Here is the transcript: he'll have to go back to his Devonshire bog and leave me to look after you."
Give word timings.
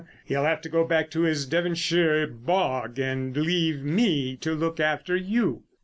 he'll 0.25 0.45
have 0.45 0.59
to 0.61 0.67
go 0.67 0.83
back 0.83 1.11
to 1.11 1.21
his 1.21 1.45
Devonshire 1.45 2.25
bog 2.25 2.97
and 2.97 3.37
leave 3.37 3.83
me 3.83 4.35
to 4.35 4.55
look 4.55 4.79
after 4.79 5.15
you." 5.15 5.61